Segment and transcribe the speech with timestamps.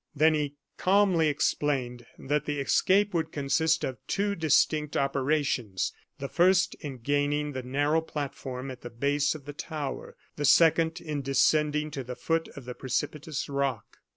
[0.15, 6.73] Then he calmly explained that the escape would consist of two distinct operations; the first
[6.79, 11.91] in gaining the narrow platform at the base of the tower; the second, in descending
[11.91, 13.99] to the foot of the precipitous rock.